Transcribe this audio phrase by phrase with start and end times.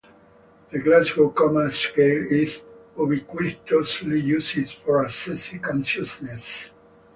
[0.71, 2.63] The Glasgow Coma Scale is
[2.97, 6.71] ubiquitously used for assessing consciousness.